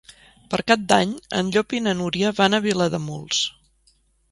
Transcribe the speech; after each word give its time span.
Per 0.53 0.59
Cap 0.71 0.87
d'Any 0.91 1.11
en 1.41 1.51
Llop 1.57 1.77
i 1.81 1.83
na 1.89 1.95
Núria 2.01 2.33
van 2.41 2.59
a 2.59 2.63
Vilademuls. 2.67 3.45